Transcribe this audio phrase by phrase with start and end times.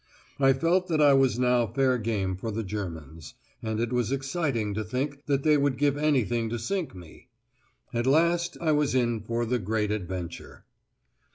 [0.39, 4.73] I felt that I was now fair game for the Germans; and it was exciting
[4.73, 7.27] to think that they would give anything to sink me!
[7.93, 10.65] At last I was in for "the great adventure."